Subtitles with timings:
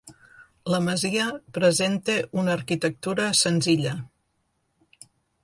[0.75, 1.27] La masia
[1.57, 2.15] presenta
[2.45, 3.95] una arquitectura senzilla.